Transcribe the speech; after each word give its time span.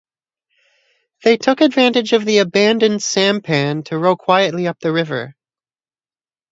They 1.23 1.37
took 1.37 1.61
advantage 1.61 2.11
of 2.13 2.25
the 2.25 2.39
abandoned 2.39 3.03
sampan 3.03 3.83
to 3.83 3.99
row 3.99 4.15
quietly 4.15 4.65
up 4.65 4.79
the 4.79 4.91
river. 4.91 5.35